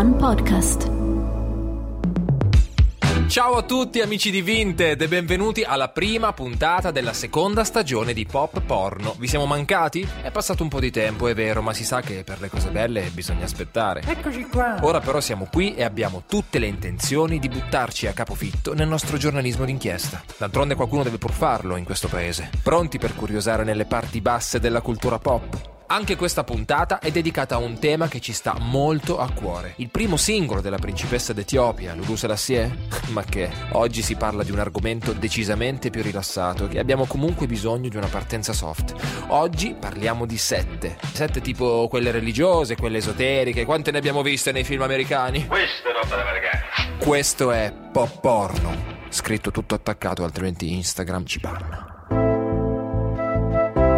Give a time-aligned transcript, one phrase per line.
[0.00, 0.90] One Podcast.
[3.28, 8.24] Ciao a tutti amici di Vinted e benvenuti alla prima puntata della seconda stagione di
[8.24, 9.14] Pop Porno.
[9.18, 10.08] Vi siamo mancati?
[10.22, 12.70] È passato un po' di tempo, è vero, ma si sa che per le cose
[12.70, 14.00] belle bisogna aspettare.
[14.06, 14.78] Eccoci qua.
[14.80, 19.18] Ora però siamo qui e abbiamo tutte le intenzioni di buttarci a capofitto nel nostro
[19.18, 20.22] giornalismo d'inchiesta.
[20.38, 22.48] D'altronde qualcuno deve pur farlo in questo paese.
[22.62, 25.69] Pronti per curiosare nelle parti basse della cultura pop?
[25.92, 29.72] Anche questa puntata è dedicata a un tema che ci sta molto a cuore.
[29.78, 32.86] Il primo singolo della principessa d'Etiopia, Lulu Selassie?
[33.10, 33.50] Ma che?
[33.72, 38.06] Oggi si parla di un argomento decisamente più rilassato che abbiamo comunque bisogno di una
[38.06, 38.94] partenza soft.
[39.30, 40.96] Oggi parliamo di sette.
[41.12, 45.48] Sette tipo quelle religiose, quelle esoteriche, quante ne abbiamo viste nei film americani?
[45.48, 46.98] Questo è roba da americani.
[46.98, 48.98] Questo è pop porno.
[49.08, 51.99] Scritto tutto attaccato, altrimenti Instagram ci parla.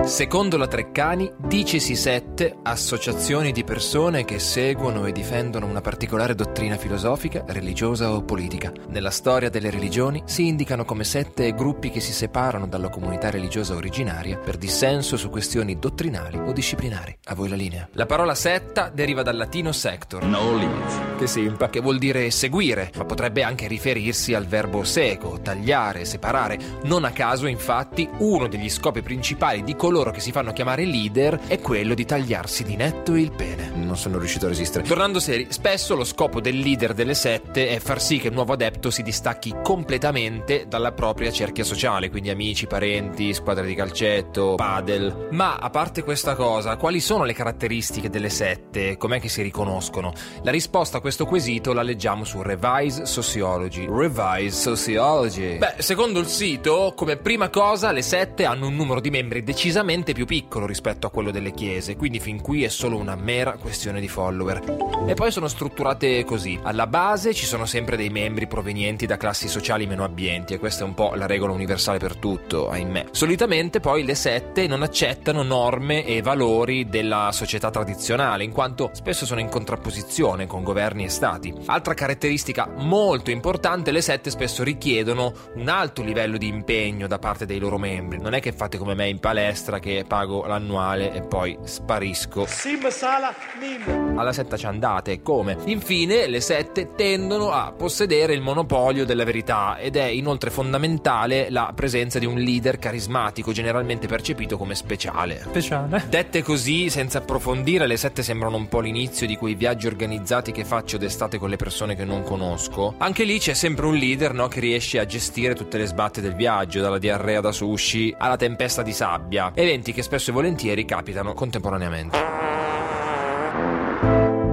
[0.05, 6.77] Secondo la Treccani, dicesi sette associazioni di persone che seguono e difendono una particolare dottrina
[6.77, 8.73] filosofica, religiosa o politica.
[8.89, 13.77] Nella storia delle religioni si indicano come sette gruppi che si separano dalla comunità religiosa
[13.77, 17.17] originaria per dissenso su questioni dottrinali o disciplinari.
[17.27, 17.89] A voi la linea.
[17.93, 20.25] La parola setta deriva dal latino sector.
[20.25, 20.99] No limits.
[21.17, 26.59] Che simpa, che vuol dire seguire, ma potrebbe anche riferirsi al verbo seco, tagliare, separare.
[26.83, 31.39] Non a caso, infatti, uno degli scopi principali di coloro che si fanno chiamare leader
[31.47, 33.71] è quello di tagliarsi di netto il pene.
[33.75, 34.87] Non sono riuscito a resistere.
[34.87, 38.55] Tornando seri, spesso lo scopo del leader delle sette è far sì che il nuovo
[38.55, 45.29] adepto si distacchi completamente dalla propria cerchia sociale, quindi amici, parenti, squadre di calcetto, padel.
[45.31, 48.97] Ma a parte questa cosa, quali sono le caratteristiche delle sette?
[48.97, 50.13] Com'è che si riconoscono?
[50.43, 53.87] La risposta a questo quesito la leggiamo su Revise Sociology.
[53.87, 55.59] Revise Sociology.
[55.59, 59.81] Beh, secondo il sito, come prima cosa, le sette hanno un numero di membri decisamente
[60.13, 64.01] più piccolo rispetto a quello delle chiese, quindi fin qui è solo una mera questione
[64.01, 65.05] di follower.
[65.07, 66.59] E poi sono strutturate così.
[66.63, 70.85] Alla base ci sono sempre dei membri provenienti da classi sociali meno abbienti e questa
[70.85, 73.07] è un po' la regola universale per tutto, ahimè.
[73.11, 79.27] Solitamente poi le sette non accettano norme e valori della società tradizionale, in quanto spesso
[79.27, 81.53] sono in contrapposizione con governi e stati.
[81.67, 87.47] Altra caratteristica molto importante, le sette spesso richiedono un alto livello di impegno da parte
[87.47, 88.21] dei loro membri.
[88.21, 92.47] Non è che fate come me in palestra che pago l'annuale e poi sparisco.
[92.47, 94.19] Sim Sala Nim.
[94.19, 95.57] Alla setta ci andate, come?
[95.65, 101.73] Infine, le sette tendono a possedere il monopolio della verità ed è inoltre fondamentale la
[101.75, 105.41] presenza di un leader carismatico, generalmente percepito come speciale.
[105.45, 106.05] Speciale.
[106.09, 110.65] Dette così, senza approfondire, le sette sembrano un po' l'inizio di quei viaggi organizzati che
[110.65, 112.95] faccio d'estate con le persone che non conosco.
[112.99, 116.35] Anche lì c'è sempre un leader, no, che riesce a gestire tutte le sbatte del
[116.35, 121.35] viaggio, dalla diarrea da sushi alla tempesta di sabbia, eventi che spesso e volentieri capitano
[121.35, 122.53] contemporaneamente.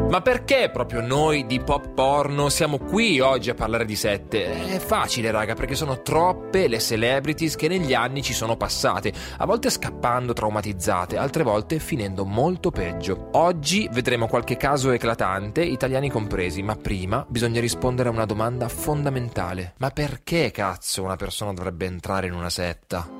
[0.09, 4.65] Ma perché proprio noi di pop porno siamo qui oggi a parlare di sette?
[4.65, 9.45] È facile, raga, perché sono troppe le celebrities che negli anni ci sono passate, a
[9.45, 13.29] volte scappando traumatizzate, altre volte finendo molto peggio.
[13.33, 19.75] Oggi vedremo qualche caso eclatante, italiani compresi, ma prima bisogna rispondere a una domanda fondamentale.
[19.77, 23.18] Ma perché cazzo una persona dovrebbe entrare in una setta?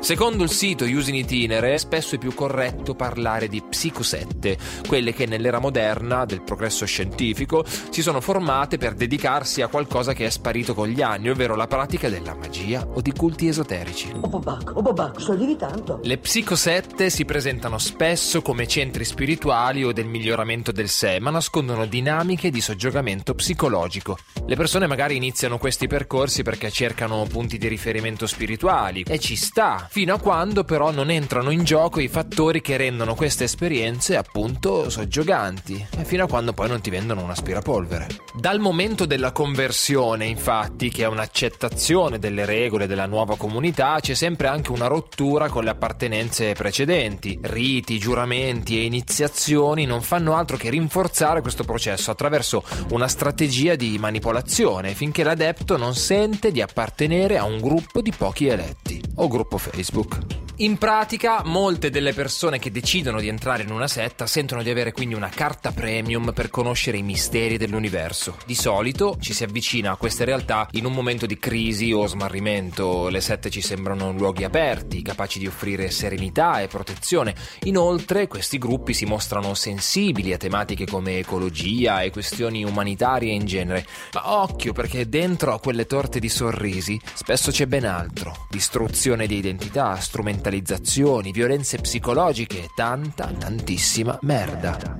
[0.00, 5.26] Secondo il sito Use in Itinere, spesso è più corretto parlare di psicosette, quelle che
[5.26, 10.74] nell'era moderna del progresso scientifico si sono formate per dedicarsi a qualcosa che è sparito
[10.74, 14.10] con gli anni, ovvero la pratica della magia o di culti esoterici.
[14.20, 16.00] Oh babacco, oh babacco, sto lievitando.
[16.02, 21.86] Le psicosette si presentano spesso come centri spirituali o del miglioramento del sé, ma nascondono
[21.86, 24.16] dinamiche di soggiogamento psicologico.
[24.46, 29.87] Le persone magari iniziano questi percorsi perché cercano punti di riferimento spirituali e ci sta,
[29.88, 34.90] fino a quando però non entrano in gioco i fattori che rendono queste esperienze appunto
[34.90, 38.06] soggioganti e fino a quando poi non ti vendono un aspirapolvere.
[38.34, 44.48] Dal momento della conversione, infatti, che è un'accettazione delle regole della nuova comunità, c'è sempre
[44.48, 47.38] anche una rottura con le appartenenze precedenti.
[47.42, 53.98] Riti, giuramenti e iniziazioni non fanno altro che rinforzare questo processo attraverso una strategia di
[53.98, 59.58] manipolazione finché l'adepto non sente di appartenere a un gruppo di pochi eletti o gruppo
[59.58, 60.16] Facebook.
[60.60, 64.90] In pratica, molte delle persone che decidono di entrare in una setta sentono di avere
[64.90, 68.36] quindi una carta premium per conoscere i misteri dell'universo.
[68.44, 73.08] Di solito ci si avvicina a queste realtà in un momento di crisi o smarrimento.
[73.08, 77.36] Le sette ci sembrano luoghi aperti, capaci di offrire serenità e protezione.
[77.62, 83.86] Inoltre, questi gruppi si mostrano sensibili a tematiche come ecologia e questioni umanitarie in genere.
[84.12, 88.46] Ma occhio perché dentro a quelle torte di sorrisi spesso c'è ben altro.
[88.50, 94.98] Distruzione di identità, strumentalizzazione strumentalizzazioni, violenze psicologiche e tanta, tantissima merda.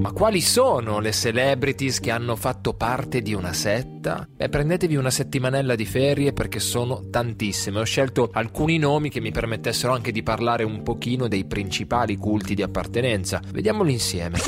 [0.00, 4.26] Ma quali sono le celebrities che hanno fatto parte di una setta?
[4.30, 7.80] Beh, prendetevi una settimanella di ferie perché sono tantissime.
[7.80, 12.54] Ho scelto alcuni nomi che mi permettessero anche di parlare un pochino dei principali culti
[12.54, 13.40] di appartenenza.
[13.50, 14.38] Vediamoli insieme.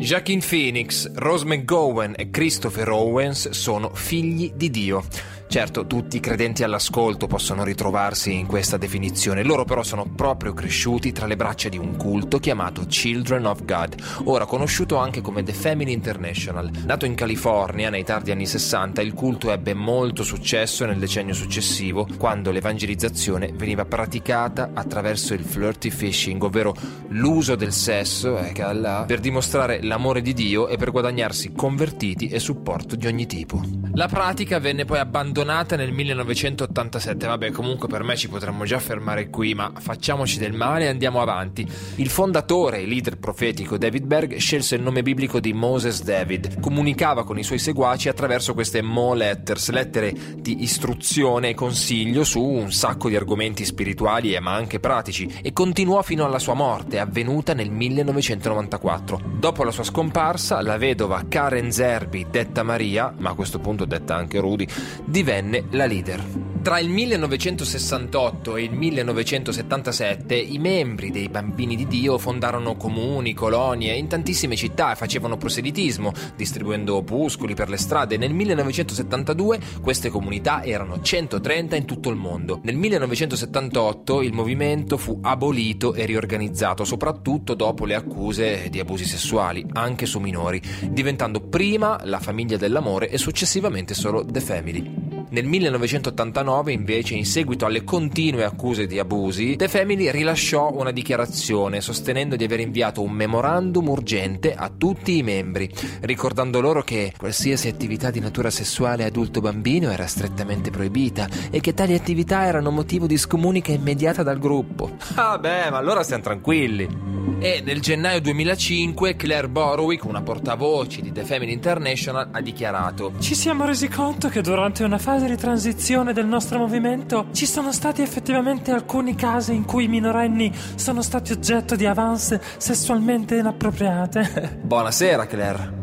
[0.00, 5.02] Joaquin Phoenix, Rose McGowan e Christopher Owens sono figli di Dio.
[5.50, 11.10] Certo, tutti i credenti all'ascolto possono ritrovarsi in questa definizione, loro però sono proprio cresciuti
[11.10, 15.54] tra le braccia di un culto chiamato Children of God, ora conosciuto anche come The
[15.54, 16.70] Family International.
[16.84, 22.06] Nato in California nei tardi anni 60, il culto ebbe molto successo nel decennio successivo,
[22.18, 26.76] quando l'evangelizzazione veniva praticata attraverso il flirty fishing, ovvero
[27.08, 32.96] l'uso del sesso eh, per dimostrare l'amore di Dio e per guadagnarsi convertiti e supporto
[32.96, 33.62] di ogni tipo.
[33.94, 37.26] La pratica venne poi abbandonata abbandonata nel 1987.
[37.26, 41.20] Vabbè, comunque per me ci potremmo già fermare qui, ma facciamoci del male e andiamo
[41.20, 41.66] avanti.
[41.96, 46.58] Il fondatore e leader profetico David Berg scelse il nome biblico di Moses David.
[46.60, 52.42] Comunicava con i suoi seguaci attraverso queste Mo Letters, lettere di istruzione e consiglio su
[52.42, 57.54] un sacco di argomenti spirituali ma anche pratici e continuò fino alla sua morte, avvenuta
[57.54, 59.20] nel 1994.
[59.38, 64.16] Dopo la sua scomparsa, la vedova Karen Zerbi, detta Maria, ma a questo punto detta
[64.16, 64.66] anche Rudy,
[65.04, 66.48] divenne divenne la leader.
[66.62, 73.94] Tra il 1968 e il 1977 i membri dei Bambini di Dio fondarono comuni, colonie
[73.94, 78.16] in tantissime città e facevano proselitismo, distribuendo opuscoli per le strade.
[78.16, 82.60] Nel 1972 queste comunità erano 130 in tutto il mondo.
[82.64, 89.64] Nel 1978 il movimento fu abolito e riorganizzato, soprattutto dopo le accuse di abusi sessuali,
[89.74, 90.60] anche su minori,
[90.90, 95.17] diventando prima la famiglia dell'amore e successivamente solo The Family.
[95.30, 101.82] Nel 1989, invece, in seguito alle continue accuse di abusi, The Family rilasciò una dichiarazione
[101.82, 105.70] sostenendo di aver inviato un memorandum urgente a tutti i membri,
[106.00, 111.94] ricordando loro che qualsiasi attività di natura sessuale adulto-bambino era strettamente proibita e che tali
[111.94, 114.96] attività erano motivo di scomunica immediata dal gruppo.
[115.14, 117.08] Ah beh, ma allora stiamo tranquilli.
[117.40, 123.36] E nel gennaio 2005 Claire Borowick, una portavoce di The Family International, ha dichiarato Ci
[123.36, 128.02] siamo resi conto che durante una fase di transizione del nostro movimento ci sono stati
[128.02, 134.58] effettivamente alcuni casi in cui i minorenni sono stati oggetto di avance sessualmente inappropriate.
[134.62, 135.77] Buonasera Claire.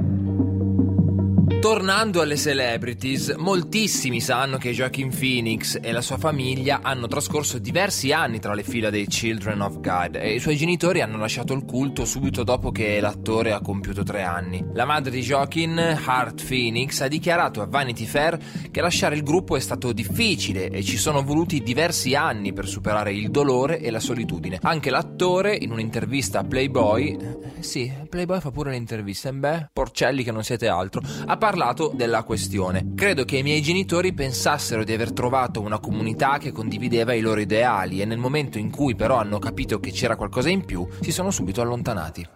[1.65, 8.11] Tornando alle celebrities, moltissimi sanno che Joaquin Phoenix e la sua famiglia hanno trascorso diversi
[8.11, 11.65] anni tra le fila dei Children of God e i suoi genitori hanno lasciato il
[11.65, 14.63] culto subito dopo che l'attore ha compiuto tre anni.
[14.73, 18.37] La madre di Joaquin, Hart Phoenix, ha dichiarato a Vanity Fair
[18.69, 23.11] che lasciare il gruppo è stato difficile e ci sono voluti diversi anni per superare
[23.11, 24.59] il dolore e la solitudine.
[24.61, 30.31] Anche l'attore, in un'intervista a Playboy, eh, sì, Playboy fa pure l'intervista, beh, porcelli che
[30.31, 32.91] non siete altro, ha parlato parlato della questione.
[32.95, 37.39] Credo che i miei genitori pensassero di aver trovato una comunità che condivideva i loro
[37.39, 41.13] ideali e nel momento in cui però hanno capito che c'era qualcosa in più, si
[41.13, 42.27] sono subito allontanati.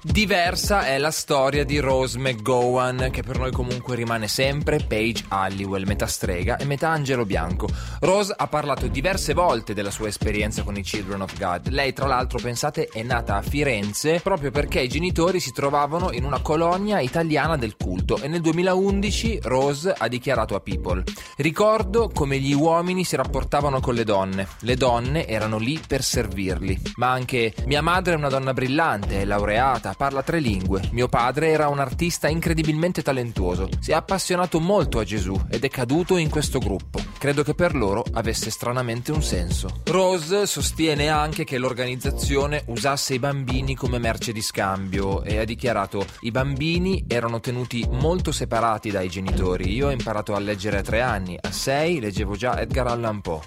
[0.00, 5.86] Diversa è la storia di Rose McGowan, che per noi comunque rimane sempre Paige Halliwell,
[5.86, 7.68] metà strega e metà angelo bianco.
[7.98, 11.70] Rose ha parlato diverse volte della sua esperienza con i Children of God.
[11.70, 16.22] Lei, tra l'altro, pensate, è nata a Firenze proprio perché i genitori si trovavano in
[16.22, 21.02] una colonia italiana del culto e nel 2011 Rose ha dichiarato a People:
[21.38, 24.46] Ricordo come gli uomini si rapportavano con le donne.
[24.60, 26.80] Le donne erano lì per servirli.
[26.94, 30.82] Ma anche mia madre è una donna brillante, è laureata, parla tre lingue.
[30.92, 33.68] Mio padre era un artista incredibilmente talentuoso.
[33.80, 37.00] Si è appassionato molto a Gesù ed è caduto in questo gruppo.
[37.18, 39.80] Credo che per loro avesse stranamente un senso.
[39.84, 46.04] Rose sostiene anche che l'organizzazione usasse i bambini come merce di scambio e ha dichiarato
[46.20, 49.72] i bambini erano tenuti molto separati dai genitori.
[49.72, 53.40] Io ho imparato a leggere a tre anni, a sei leggevo già Edgar Allan Poe.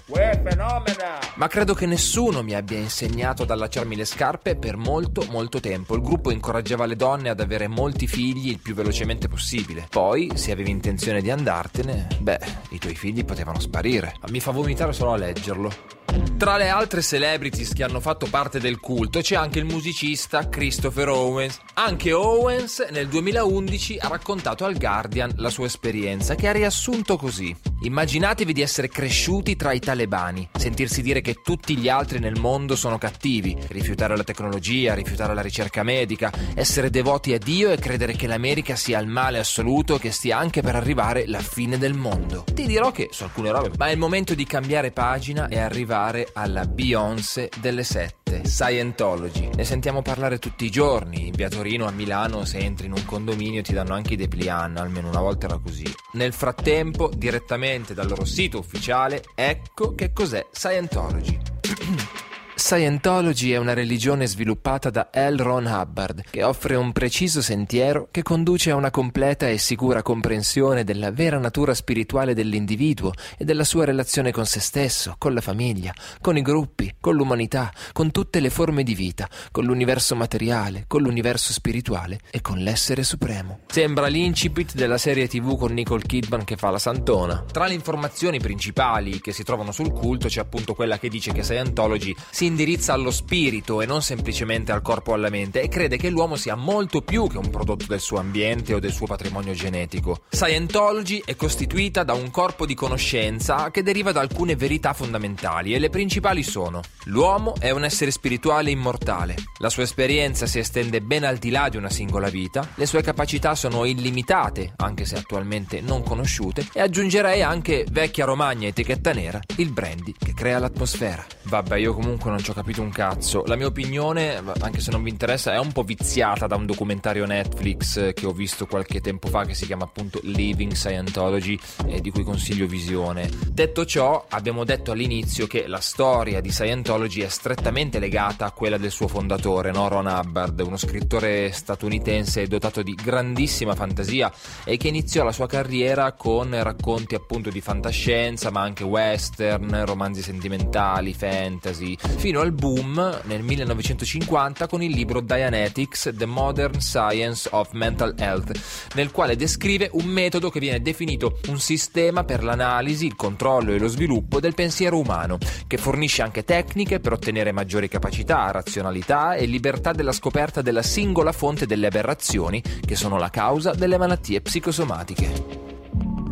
[1.34, 5.94] Ma credo che nessuno mi abbia insegnato ad allacciarmi le scarpe per molto molto tempo.
[5.94, 9.86] Il gruppo incoraggiava le donne ad avere molti figli il più velocemente possibile.
[9.88, 14.14] Poi, se avevi intenzione di andartene, beh, i tuoi figli potevano sparire.
[14.30, 16.01] Mi fa vomitare solo a leggerlo.
[16.42, 21.08] Tra le altre celebrities che hanno fatto parte del culto c'è anche il musicista Christopher
[21.08, 21.60] Owens.
[21.74, 27.54] Anche Owens nel 2011 ha raccontato al Guardian la sua esperienza che ha riassunto così.
[27.82, 32.74] Immaginatevi di essere cresciuti tra i talebani, sentirsi dire che tutti gli altri nel mondo
[32.74, 38.14] sono cattivi, rifiutare la tecnologia, rifiutare la ricerca medica, essere devoti a Dio e credere
[38.14, 42.44] che l'America sia il male assoluto che stia anche per arrivare la fine del mondo.
[42.52, 46.01] Ti dirò che su alcune robe, ma è il momento di cambiare pagina e arrivare
[46.32, 49.50] alla Beyoncé delle sette, Scientology.
[49.54, 51.28] Ne sentiamo parlare tutti i giorni.
[51.28, 54.78] In via Torino, a Milano, se entri in un condominio ti danno anche i depliant,
[54.78, 55.84] almeno una volta era così.
[56.14, 61.38] Nel frattempo, direttamente dal loro sito ufficiale, ecco che cos'è Scientology.
[62.54, 65.36] Scientology è una religione sviluppata da L.
[65.36, 70.84] Ron Hubbard che offre un preciso sentiero che conduce a una completa e sicura comprensione
[70.84, 75.94] della vera natura spirituale dell'individuo e della sua relazione con se stesso, con la famiglia,
[76.20, 81.00] con i gruppi, con l'umanità, con tutte le forme di vita, con l'universo materiale, con
[81.00, 83.60] l'universo spirituale e con l'essere supremo.
[83.68, 87.44] Sembra l'incipit della serie tv con Nicole Kidman che fa la santona.
[87.50, 91.42] Tra le informazioni principali che si trovano sul culto c'è appunto quella che dice che
[91.42, 95.96] Scientology si indirizza allo spirito e non semplicemente al corpo o alla mente e crede
[95.96, 99.52] che l'uomo sia molto più che un prodotto del suo ambiente o del suo patrimonio
[99.52, 100.22] genetico.
[100.30, 105.78] Scientology è costituita da un corpo di conoscenza che deriva da alcune verità fondamentali e
[105.78, 111.24] le principali sono l'uomo è un essere spirituale immortale, la sua esperienza si estende ben
[111.24, 115.80] al di là di una singola vita, le sue capacità sono illimitate, anche se attualmente
[115.80, 121.24] non conosciute, e aggiungerei anche vecchia romagna etichetta nera, il brandy che crea l'atmosfera.
[121.44, 123.44] Vabbè, io comunque non ci ho capito un cazzo.
[123.46, 127.24] La mia opinione, anche se non vi interessa, è un po' viziata da un documentario
[127.26, 132.10] Netflix che ho visto qualche tempo fa che si chiama appunto Living Scientology e di
[132.10, 133.30] cui consiglio visione.
[133.48, 138.78] Detto ciò, abbiamo detto all'inizio che la storia di Scientology è strettamente legata a quella
[138.78, 139.88] del suo fondatore, no?
[139.88, 144.32] Ron Hubbard, uno scrittore statunitense dotato di grandissima fantasia
[144.64, 150.22] e che iniziò la sua carriera con racconti appunto di fantascienza, ma anche western, romanzi
[150.22, 157.72] sentimentali, fantasy, fino al boom nel 1950 con il libro Dianetics, The Modern Science of
[157.72, 158.52] Mental Health,
[158.94, 163.80] nel quale descrive un metodo che viene definito un sistema per l'analisi, il controllo e
[163.80, 165.36] lo sviluppo del pensiero umano,
[165.66, 171.32] che fornisce anche tecniche per ottenere maggiori capacità, razionalità e libertà della scoperta della singola
[171.32, 175.71] fonte delle aberrazioni che sono la causa delle malattie psicosomatiche.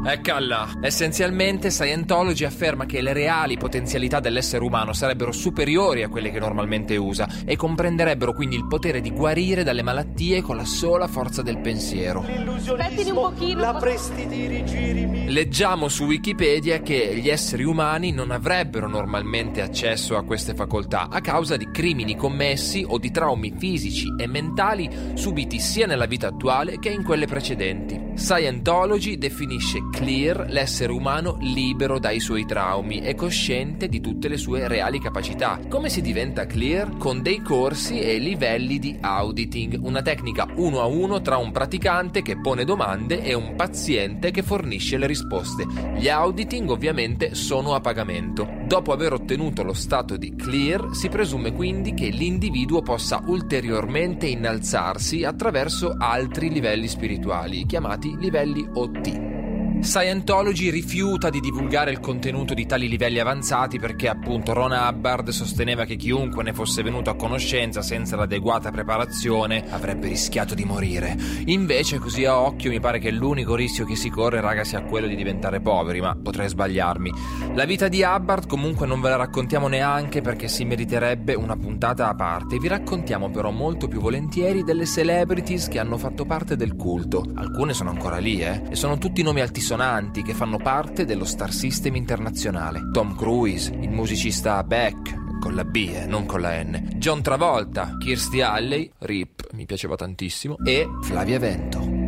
[0.02, 0.78] Eccola!
[0.80, 6.96] Essenzialmente Scientology afferma che le reali potenzialità dell'essere umano sarebbero superiori a quelle che normalmente
[6.96, 11.60] usa e comprenderebbero quindi il potere di guarire dalle malattie con la sola forza del
[11.60, 12.24] pensiero.
[12.24, 13.60] Aspettini un pochino.
[13.60, 15.30] La prestidirigirimi.
[15.30, 21.20] Leggiamo su Wikipedia che gli esseri umani non avrebbero normalmente accesso a queste facoltà a
[21.20, 26.78] causa di crimini commessi o di traumi fisici e mentali subiti sia nella vita attuale
[26.78, 28.00] che in quelle precedenti.
[28.14, 34.68] Scientology definisce clear l'essere umano libero dai suoi traumi e cosciente di tutte le sue
[34.68, 35.60] reali capacità.
[35.68, 36.96] Come si diventa clear?
[36.96, 42.22] Con dei corsi e livelli di auditing, una tecnica uno a uno tra un praticante
[42.22, 45.66] che pone domande e un paziente che fornisce le risposte.
[45.96, 48.48] Gli auditing ovviamente sono a pagamento.
[48.66, 55.24] Dopo aver ottenuto lo stato di clear, si presume quindi che l'individuo possa ulteriormente innalzarsi
[55.24, 59.39] attraverso altri livelli spirituali, chiamati livelli OT.
[59.82, 65.86] Scientology rifiuta di divulgare il contenuto di tali livelli avanzati perché appunto Ron Hubbard sosteneva
[65.86, 71.16] che chiunque ne fosse venuto a conoscenza senza l'adeguata preparazione avrebbe rischiato di morire.
[71.46, 75.06] Invece così a occhio mi pare che l'unico rischio che si corre raga sia quello
[75.06, 77.12] di diventare poveri, ma potrei sbagliarmi.
[77.54, 82.08] La vita di Hubbard comunque non ve la raccontiamo neanche perché si meriterebbe una puntata
[82.08, 82.58] a parte.
[82.58, 87.24] Vi raccontiamo però molto più volentieri delle celebrities che hanno fatto parte del culto.
[87.34, 91.52] Alcune sono ancora lì, eh, e sono tutti nomi altisonanti che fanno parte dello Star
[91.52, 92.90] System internazionale.
[92.92, 96.94] Tom Cruise, il musicista Beck, con la B, eh, non con la N.
[96.96, 101.99] John Travolta, Kirstie Alley, Rip, mi piaceva tantissimo, e Flavia Vento.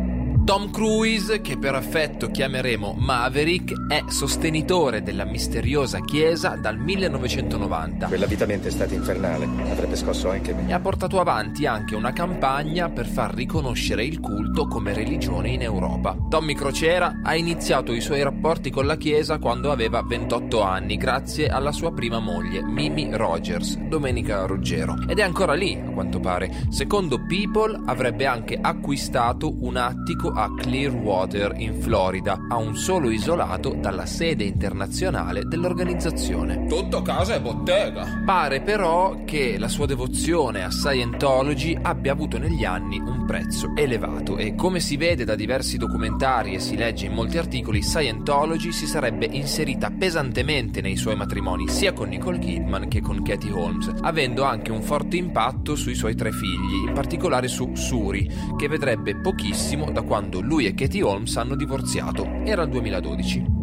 [0.45, 8.07] Tom Cruise, che per affetto chiameremo Maverick, è sostenitore della misteriosa chiesa dal 1990.
[8.07, 10.67] Quella vita mente è stata infernale, avrebbe scosso anche me.
[10.67, 15.61] E ha portato avanti anche una campagna per far riconoscere il culto come religione in
[15.61, 16.17] Europa.
[16.27, 21.47] Tommy Crociera ha iniziato i suoi rapporti con la chiesa quando aveva 28 anni, grazie
[21.47, 24.97] alla sua prima moglie, Mimi Rogers, Domenica Ruggero.
[25.07, 26.65] Ed è ancora lì, a quanto pare.
[26.67, 33.75] Secondo People avrebbe anche acquistato un attico a Clearwater in Florida, a un solo isolato
[33.79, 36.65] dalla sede internazionale dell'organizzazione.
[36.65, 38.23] Tutto casa e bottega.
[38.25, 44.37] Pare però che la sua devozione a Scientology abbia avuto negli anni un prezzo elevato
[44.37, 48.87] e come si vede da diversi documentari e si legge in molti articoli, Scientology si
[48.87, 54.43] sarebbe inserita pesantemente nei suoi matrimoni sia con Nicole Kidman che con Katie Holmes, avendo
[54.43, 59.91] anche un forte impatto sui suoi tre figli, in particolare su Suri, che vedrebbe pochissimo
[59.91, 62.23] da quando quando lui e Katie Holmes hanno divorziato.
[62.45, 63.61] Era il 2012.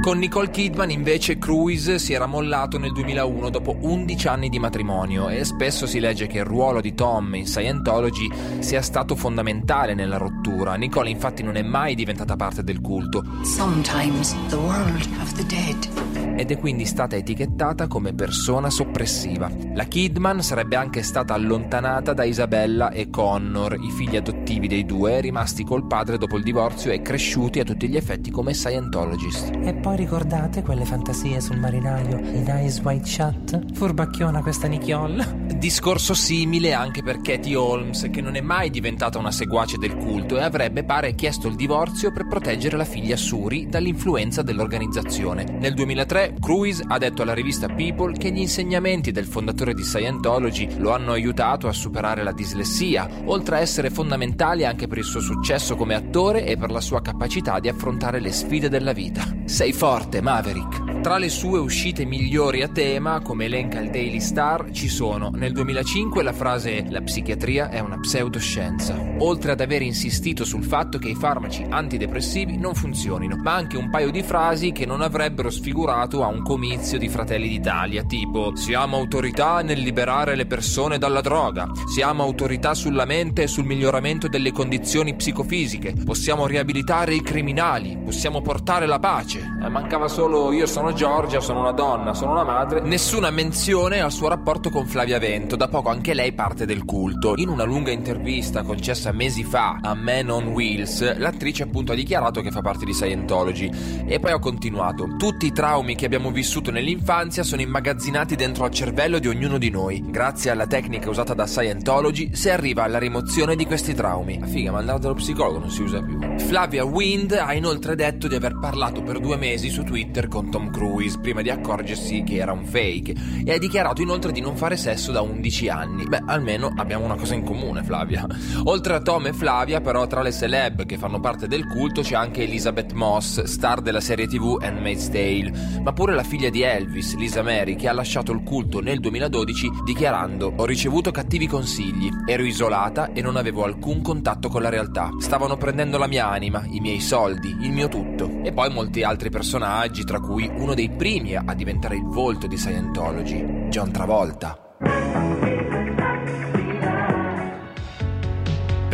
[0.00, 5.28] Con Nicole Kidman invece Cruise si era mollato nel 2001 dopo 11 anni di matrimonio
[5.28, 10.18] e spesso si legge che il ruolo di Tom in Scientology sia stato fondamentale nella
[10.18, 10.74] rottura.
[10.74, 13.22] Nicole infatti non è mai diventata parte del culto.
[13.42, 19.50] Sometimes the world of the dead ed è quindi stata etichettata come persona soppressiva.
[19.74, 25.20] La Kidman sarebbe anche stata allontanata da Isabella e Connor, i figli adottivi dei due,
[25.20, 29.50] rimasti col padre dopo il divorzio e cresciuti a tutti gli effetti come Scientologist.
[29.62, 33.74] E poi ricordate quelle fantasie sul marinaio in Eyes White Shut?
[33.74, 35.42] Furbacchiona questa Nicole.
[35.56, 40.36] Discorso simile anche per Katie Holmes, che non è mai diventata una seguace del culto
[40.36, 45.44] e avrebbe pare chiesto il divorzio per proteggere la figlia Suri dall'influenza dell'organizzazione.
[45.44, 50.78] Nel 2003 Cruise ha detto alla rivista People che gli insegnamenti del fondatore di Scientology
[50.78, 55.20] lo hanno aiutato a superare la dislessia, oltre a essere fondamentali anche per il suo
[55.20, 59.43] successo come attore e per la sua capacità di affrontare le sfide della vita.
[59.44, 61.02] Sei forte, Maverick!
[61.04, 65.52] Tra le sue uscite migliori a tema, come elenca il Daily Star, ci sono nel
[65.52, 71.10] 2005 la frase La psichiatria è una pseudoscienza, oltre ad aver insistito sul fatto che
[71.10, 76.24] i farmaci antidepressivi non funzionino, ma anche un paio di frasi che non avrebbero sfigurato
[76.24, 81.70] a un comizio di Fratelli d'Italia, tipo siamo autorità nel liberare le persone dalla droga,
[81.86, 88.40] siamo autorità sulla mente e sul miglioramento delle condizioni psicofisiche, possiamo riabilitare i criminali, possiamo
[88.40, 89.33] portare la pace.
[89.38, 92.80] Eh, mancava solo io sono Giorgia, sono una donna, sono una madre.
[92.80, 97.34] Nessuna menzione al suo rapporto con Flavia Vento, da poco anche lei parte del culto.
[97.36, 102.40] In una lunga intervista concessa mesi fa a Man on Wheels, l'attrice appunto ha dichiarato
[102.40, 103.70] che fa parte di Scientology
[104.06, 105.16] e poi ha continuato.
[105.16, 109.70] Tutti i traumi che abbiamo vissuto nell'infanzia sono immagazzinati dentro al cervello di ognuno di
[109.70, 110.02] noi.
[110.06, 114.40] Grazie alla tecnica usata da Scientology si arriva alla rimozione di questi traumi.
[114.44, 116.18] Figa, ma andare dallo psicologo non si usa più.
[116.38, 120.70] Flavia Wind ha inoltre detto di aver parlato per due mesi su Twitter con Tom
[120.70, 124.76] Cruise prima di accorgersi che era un fake e ha dichiarato inoltre di non fare
[124.76, 126.04] sesso da 11 anni.
[126.04, 128.26] Beh, almeno abbiamo una cosa in comune, Flavia.
[128.64, 132.14] Oltre a Tom e Flavia, però, tra le celeb che fanno parte del culto c'è
[132.14, 137.16] anche Elizabeth Moss, star della serie TV Handmaid's Tale, ma pure la figlia di Elvis,
[137.16, 142.42] Lisa Mary, che ha lasciato il culto nel 2012 dichiarando: Ho ricevuto cattivi consigli, ero
[142.42, 145.12] isolata e non avevo alcun contatto con la realtà.
[145.18, 148.42] Stavano prendendo la mia anima, i miei soldi, il mio tutto.
[148.42, 152.56] E poi molti altri personaggi, tra cui uno dei primi a diventare il volto di
[152.56, 155.23] Scientology, John Travolta.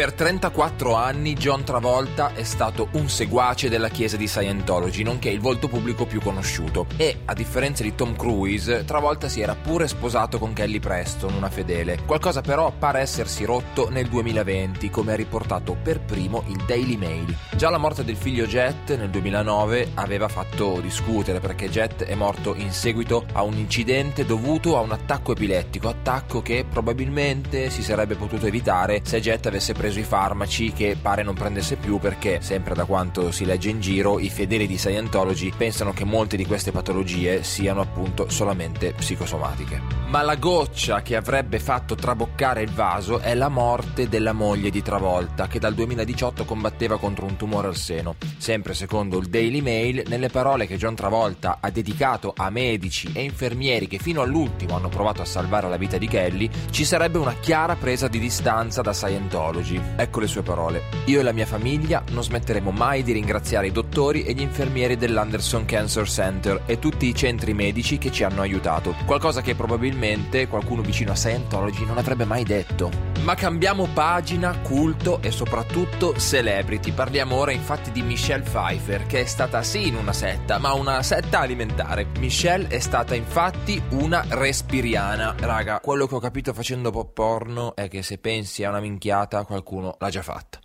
[0.01, 5.41] Per 34 anni John Travolta è stato un seguace della chiesa di Scientology, nonché il
[5.41, 6.87] volto pubblico più conosciuto.
[6.97, 11.51] E, a differenza di Tom Cruise, Travolta si era pure sposato con Kelly Preston, una
[11.51, 11.99] fedele.
[12.07, 17.37] Qualcosa però pare essersi rotto nel 2020, come ha riportato per primo il Daily Mail.
[17.55, 22.55] Già la morte del figlio Jet nel 2009 aveva fatto discutere perché Jet è morto
[22.55, 28.15] in seguito a un incidente dovuto a un attacco epilettico, attacco che probabilmente si sarebbe
[28.15, 32.41] potuto evitare se Jet avesse preso preso i farmaci che pare non prendesse più perché,
[32.41, 36.47] sempre da quanto si legge in giro, i fedeli di Scientology pensano che molte di
[36.47, 40.01] queste patologie siano appunto solamente psicosomatiche.
[40.07, 44.83] Ma la goccia che avrebbe fatto traboccare il vaso è la morte della moglie di
[44.83, 48.17] Travolta, che dal 2018 combatteva contro un tumore al seno.
[48.39, 53.23] Sempre secondo il Daily Mail, nelle parole che John Travolta ha dedicato a medici e
[53.23, 57.35] infermieri che fino all'ultimo hanno provato a salvare la vita di Kelly, ci sarebbe una
[57.35, 59.70] chiara presa di distanza da Scientology.
[59.97, 60.83] Ecco le sue parole.
[61.07, 64.97] Io e la mia famiglia non smetteremo mai di ringraziare i dottori e gli infermieri
[64.97, 68.95] dell'Anderson Cancer Center e tutti i centri medici che ci hanno aiutato.
[69.05, 72.91] Qualcosa che probabilmente qualcuno vicino a Scientology non avrebbe mai detto.
[73.23, 76.93] Ma cambiamo pagina, culto e soprattutto celebrity.
[76.93, 81.03] Parliamo ora infatti di Michelle Pfeiffer, che è stata sì in una setta, ma una
[81.03, 82.07] setta alimentare.
[82.19, 85.35] Michelle è stata infatti una respiriana.
[85.39, 89.45] Raga, quello che ho capito facendo pop porno è che se pensi a una minchiata
[89.61, 90.59] qualcuno l'ha già fatta.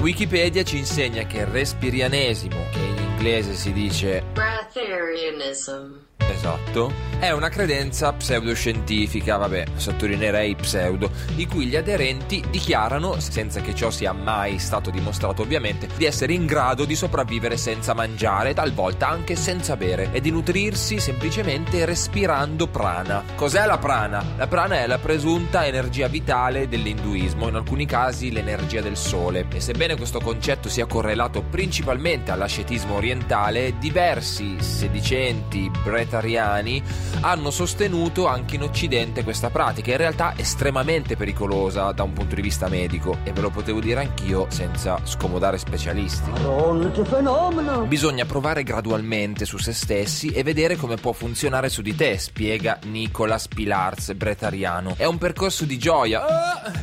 [0.00, 6.09] Wikipedia ci insegna che il respirianesimo, che in inglese si dice Breatharianism.
[6.28, 13.74] Esatto, è una credenza pseudoscientifica, vabbè, sottolineerei pseudo, di cui gli aderenti dichiarano, senza che
[13.74, 19.08] ciò sia mai stato dimostrato ovviamente, di essere in grado di sopravvivere senza mangiare, talvolta
[19.08, 23.22] anche senza bere, e di nutrirsi semplicemente respirando prana.
[23.34, 24.24] Cos'è la prana?
[24.36, 29.60] La prana è la presunta energia vitale dell'induismo, in alcuni casi l'energia del sole, e
[29.60, 35.70] sebbene questo concetto sia correlato principalmente all'ascetismo orientale, diversi sedicenti
[36.10, 36.82] bretariani
[37.20, 42.42] hanno sostenuto anche in Occidente questa pratica, in realtà estremamente pericolosa da un punto di
[42.42, 46.30] vista medico e ve lo potevo dire anch'io senza scomodare specialisti.
[46.32, 47.84] Che fenomeno!
[47.84, 52.78] Bisogna provare gradualmente su se stessi e vedere come può funzionare su di te, spiega
[52.86, 54.94] Nicolas Pilars, bretariano.
[54.96, 56.24] È un percorso di gioia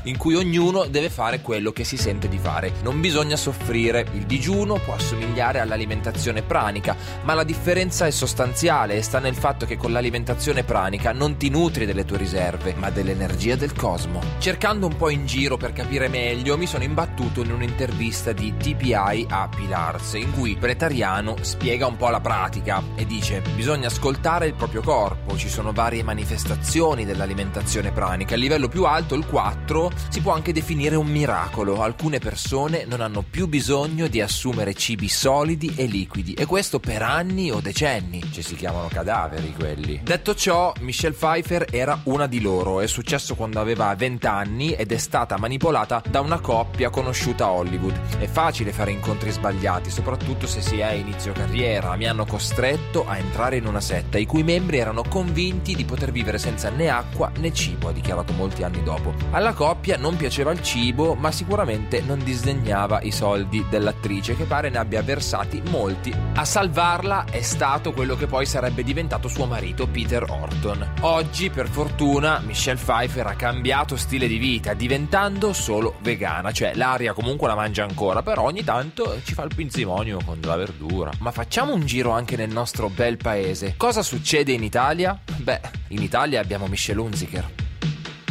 [0.03, 2.73] in cui ognuno deve fare quello che si sente di fare.
[2.83, 4.05] Non bisogna soffrire.
[4.13, 9.65] Il digiuno può assomigliare all'alimentazione pranica, ma la differenza è sostanziale e sta nel fatto
[9.65, 14.21] che con l'alimentazione pranica non ti nutri delle tue riserve, ma dell'energia del cosmo.
[14.37, 19.25] Cercando un po' in giro per capire meglio, mi sono imbattuto in un'intervista di TPI
[19.29, 24.53] a Pilars, in cui Pretariano spiega un po' la pratica e dice: Bisogna ascoltare il
[24.53, 28.35] proprio corpo, ci sono varie manifestazioni dell'alimentazione pranica.
[28.35, 31.81] A livello più alto, il 4, si può anche definire un miracolo.
[31.81, 37.01] Alcune persone non hanno più bisogno di assumere cibi solidi e liquidi, e questo per
[37.01, 38.21] anni o decenni.
[38.31, 39.06] Ci si chiamano cadaveri
[39.55, 39.99] quelli.
[40.03, 42.81] Detto ciò, Michelle Pfeiffer era una di loro.
[42.81, 47.51] È successo quando aveva 20 anni ed è stata manipolata da una coppia conosciuta a
[47.51, 48.19] Hollywood.
[48.19, 51.95] È facile fare incontri sbagliati, soprattutto se si è a inizio carriera.
[51.95, 56.11] Mi hanno costretto a entrare in una setta i cui membri erano convinti di poter
[56.11, 59.13] vivere senza né acqua né cibo, ha dichiarato molti anni dopo.
[59.31, 64.69] Alla coppia non piaceva il cibo, ma sicuramente non disdegnava i soldi dell'attrice, che pare
[64.69, 66.13] ne abbia versati molti.
[66.35, 70.93] A salvarla è stato quello che poi sarebbe diventato suo marito Peter Orton.
[71.01, 77.11] Oggi, per fortuna, Michelle Pfeiffer ha cambiato stile di vita, diventando solo vegana, cioè l'aria
[77.11, 81.11] comunque la mangia ancora, però ogni tanto ci fa il pinzimonio con della verdura.
[81.19, 83.73] Ma facciamo un giro anche nel nostro bel paese.
[83.75, 85.19] Cosa succede in Italia?
[85.35, 87.66] Beh, in Italia abbiamo Michelle Hunziker.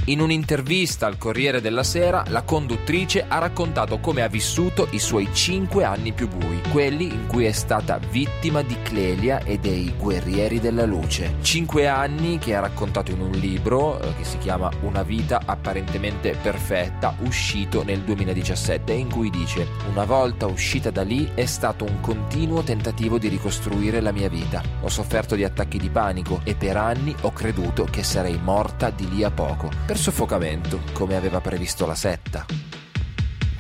[0.09, 5.29] In un'intervista al Corriere della Sera, la conduttrice ha raccontato come ha vissuto i suoi
[5.33, 10.61] cinque anni più bui, quelli in cui è stata vittima di Clelia e dei Guerrieri
[10.61, 11.35] della Luce.
[11.41, 16.37] Cinque anni che ha raccontato in un libro eh, che si chiama Una vita apparentemente
[16.41, 21.99] perfetta, uscito nel 2017, in cui dice: Una volta uscita da lì è stato un
[22.01, 24.63] continuo tentativo di ricostruire la mia vita.
[24.83, 29.09] Ho sofferto di attacchi di panico e per anni ho creduto che sarei morta di
[29.09, 29.69] lì a poco.
[29.85, 32.47] Per soffocamento, come aveva previsto la setta.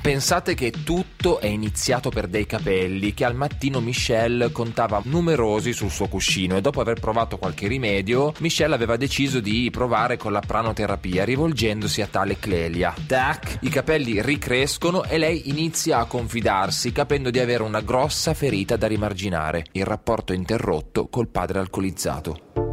[0.07, 5.91] Pensate che tutto è iniziato per dei capelli che al mattino Michelle contava numerosi sul
[5.91, 10.39] suo cuscino e dopo aver provato qualche rimedio, Michelle aveva deciso di provare con la
[10.39, 12.95] pranoterapia rivolgendosi a tale Clelia.
[13.05, 18.77] Tac, i capelli ricrescono e lei inizia a confidarsi capendo di avere una grossa ferita
[18.77, 22.66] da rimarginare, il rapporto interrotto col padre alcolizzato.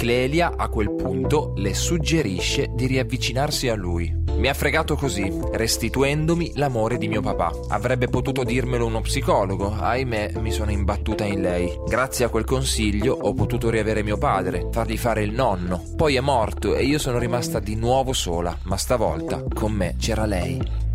[0.00, 4.10] Clelia a quel punto le suggerisce di riavvicinarsi a lui.
[4.34, 7.52] Mi ha fregato così, restituendomi l'amore di mio papà.
[7.68, 11.78] Avrebbe potuto dirmelo uno psicologo, ahimè mi sono imbattuta in lei.
[11.86, 15.82] Grazie a quel consiglio ho potuto riavere mio padre, fargli fare il nonno.
[15.96, 20.24] Poi è morto e io sono rimasta di nuovo sola, ma stavolta con me c'era
[20.24, 20.88] lei.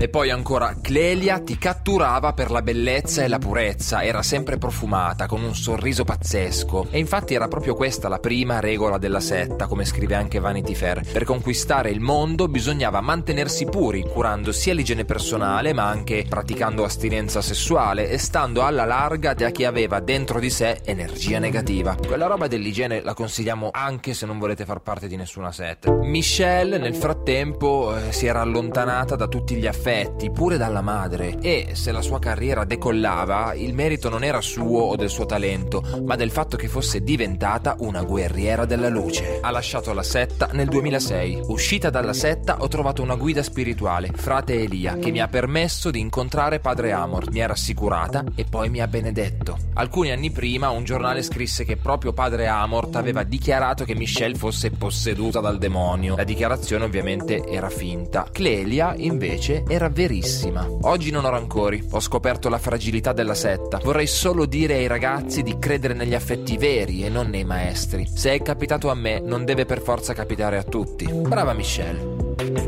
[0.00, 5.26] E poi ancora, Clelia ti catturava per la bellezza e la purezza, era sempre profumata,
[5.26, 6.86] con un sorriso pazzesco.
[6.90, 11.02] E infatti era proprio questa la prima regola della setta, come scrive anche Vanity Fair.
[11.02, 17.42] Per conquistare il mondo bisognava mantenersi puri, curando sia l'igiene personale, ma anche praticando astinenza
[17.42, 21.96] sessuale e stando alla larga da chi aveva dentro di sé energia negativa.
[22.06, 25.90] Quella roba dell'igiene la consigliamo anche se non volete far parte di nessuna setta.
[25.90, 31.38] Michelle, nel frattempo, eh, si era allontanata da tutti gli affetti affetti, pure dalla madre,
[31.40, 35.82] e se la sua carriera decollava, il merito non era suo o del suo talento,
[36.04, 39.38] ma del fatto che fosse diventata una guerriera della luce.
[39.40, 41.44] Ha lasciato la setta nel 2006.
[41.46, 46.00] Uscita dalla setta ho trovato una guida spirituale, frate Elia, che mi ha permesso di
[46.00, 49.56] incontrare padre Amor, mi ha rassicurata e poi mi ha benedetto.
[49.74, 54.70] Alcuni anni prima un giornale scrisse che proprio padre Amort aveva dichiarato che Michelle fosse
[54.70, 56.16] posseduta dal demonio.
[56.16, 58.26] La dichiarazione ovviamente era finta.
[58.30, 60.66] Clelia invece era verissima.
[60.82, 63.78] Oggi non ho rancori, ho scoperto la fragilità della setta.
[63.80, 68.08] Vorrei solo dire ai ragazzi di credere negli affetti veri e non nei maestri.
[68.12, 71.06] Se è capitato a me, non deve per forza capitare a tutti.
[71.06, 72.67] Brava Michelle.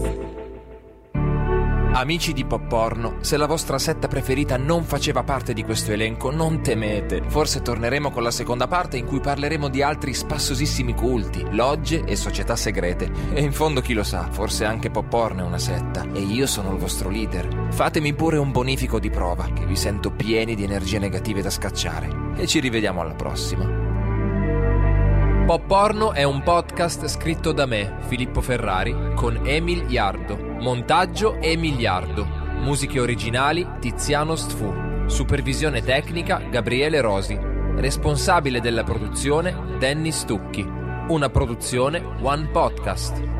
[1.92, 6.30] Amici di Pop Porno, se la vostra setta preferita non faceva parte di questo elenco,
[6.30, 7.20] non temete.
[7.26, 12.14] Forse torneremo con la seconda parte in cui parleremo di altri spassosissimi culti, logge e
[12.14, 13.10] società segrete.
[13.34, 16.46] E in fondo chi lo sa, forse anche Pop Porno è una setta e io
[16.46, 17.68] sono il vostro leader.
[17.72, 22.08] Fatemi pure un bonifico di prova, che vi sento pieni di energie negative da scacciare.
[22.36, 23.79] E ci rivediamo alla prossima.
[25.50, 30.36] Pop Porno è un podcast scritto da me, Filippo Ferrari, con Emil Iardo.
[30.36, 32.24] Montaggio Emiliardo.
[32.60, 35.06] Musiche originali Tiziano Stfu.
[35.06, 37.36] Supervisione tecnica Gabriele Rosi.
[37.36, 40.64] Responsabile della produzione Danny Stucchi.
[41.08, 43.39] Una produzione One Podcast.